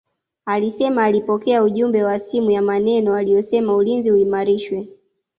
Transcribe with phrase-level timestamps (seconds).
[0.45, 4.87] Alisema alipokea ujumbe wa simu ya maneno aliyosema ulinzi uimarishwe